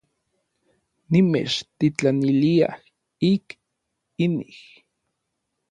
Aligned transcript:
Nimechtitlanilia 1.11 2.65
ik 3.31 3.45
inij. 4.23 4.57